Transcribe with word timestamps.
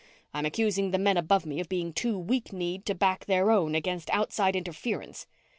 I'm 0.33 0.47
accusing 0.47 0.89
the 0.89 0.97
men 0.97 1.15
above 1.15 1.45
me 1.45 1.59
of 1.59 1.69
being 1.69 1.93
too 1.93 2.17
weak 2.17 2.51
kneed 2.51 2.87
to 2.87 2.95
back 2.95 3.25
their 3.25 3.51
own 3.51 3.75
against 3.75 4.09
outside 4.09 4.55
interference." 4.55 5.27